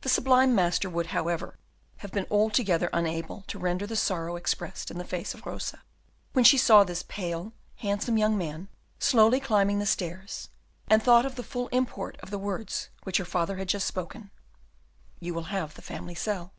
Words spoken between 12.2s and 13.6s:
of the words, which her father